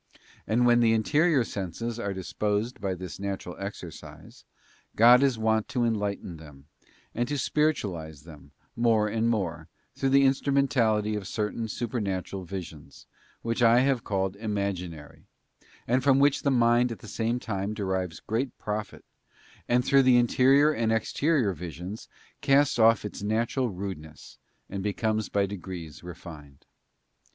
And 0.47 0.65
when 0.65 0.79
the 0.79 0.93
interior 0.93 1.43
senses 1.43 1.99
are 1.99 2.11
dis 2.11 2.33
posed 2.33 2.81
by 2.81 2.95
this 2.95 3.19
natural 3.19 3.55
exercise, 3.59 4.45
God 4.95 5.21
is 5.21 5.37
wont 5.37 5.67
to 5.67 5.83
enlighten 5.83 6.37
them, 6.37 6.65
and 7.13 7.27
to 7.27 7.37
spiritualise 7.37 8.23
them, 8.23 8.49
more 8.75 9.07
and 9.07 9.29
more, 9.29 9.67
through 9.93 10.09
the 10.09 10.25
instru 10.25 10.51
mentality 10.53 11.15
of 11.15 11.27
certain 11.27 11.67
supernatural 11.67 12.45
visions, 12.45 13.05
which 13.43 13.61
I 13.61 13.81
have 13.81 14.03
called 14.03 14.35
imaginary; 14.37 15.27
from 16.01 16.17
which 16.17 16.41
the 16.41 16.49
mind 16.49 16.91
at 16.91 16.97
the 16.97 17.07
same 17.07 17.39
time 17.39 17.75
derives 17.75 18.21
great 18.21 18.57
profit, 18.57 19.05
and 19.69 19.85
through 19.85 20.01
the 20.01 20.17
interior 20.17 20.71
and 20.73 20.91
exterior 20.91 21.53
visions 21.53 22.09
casts 22.41 22.79
off 22.79 23.05
its 23.05 23.21
natural 23.21 23.69
rudeness 23.69 24.39
and 24.67 24.81
becomes 24.81 25.29
by 25.29 25.45
degrees 25.45 26.01
refined. 26.03 26.65